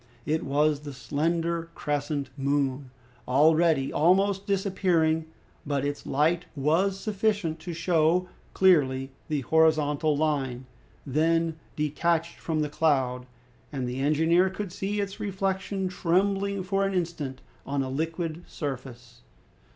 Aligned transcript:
It 0.25 0.41
was 0.43 0.79
the 0.79 0.93
slender 0.93 1.69
crescent 1.75 2.31
moon, 2.35 2.89
already 3.27 3.93
almost 3.93 4.47
disappearing; 4.47 5.25
but 5.63 5.85
its 5.85 6.07
light 6.07 6.45
was 6.55 6.99
sufficient 6.99 7.59
to 7.59 7.71
show 7.73 8.27
clearly 8.55 9.11
the 9.27 9.41
horizontal 9.41 10.17
line, 10.17 10.65
then 11.05 11.59
detached 11.75 12.39
from 12.39 12.61
the 12.61 12.67
cloud, 12.69 13.27
and 13.71 13.87
the 13.87 13.99
engineer 13.99 14.49
could 14.49 14.71
see 14.73 14.99
its 14.99 15.19
reflection 15.19 15.87
trembling 15.87 16.63
for 16.63 16.83
an 16.83 16.95
instant 16.95 17.41
on 17.63 17.83
a 17.83 17.89
liquid 17.91 18.43
surface. 18.47 19.21